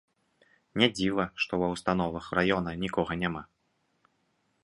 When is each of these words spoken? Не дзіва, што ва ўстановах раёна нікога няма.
Не 0.81 0.87
дзіва, 0.99 1.25
што 1.43 1.53
ва 1.63 1.67
ўстановах 1.75 2.25
раёна 2.39 2.71
нікога 2.85 3.11
няма. 3.25 3.43